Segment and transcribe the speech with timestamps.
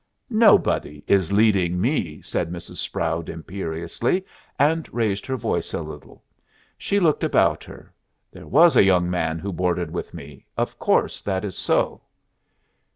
[0.31, 2.77] "Nobody is leading me," said Mrs.
[2.77, 4.25] Sproud, imperiously,
[4.57, 6.23] and raising her voice a little.
[6.75, 7.93] She looked about her.
[8.31, 10.47] "There was a young man who boarded with me.
[10.57, 12.01] Of course that is so."